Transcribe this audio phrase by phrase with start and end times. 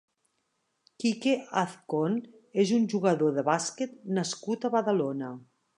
[1.03, 2.17] Quique Azcón
[2.65, 5.35] és un jugador de bàsquet nascut a Badalona.